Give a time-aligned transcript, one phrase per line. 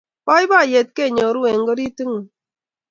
[0.25, 2.27] Boiboiyet kenyoru engaritingung